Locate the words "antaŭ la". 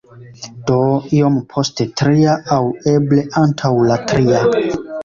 3.45-4.05